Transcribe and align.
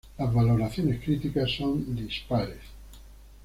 Las 0.17 0.33
valoraciones 0.33 0.99
críticas 1.03 1.51
son 1.51 1.95
dispares. 1.95 2.57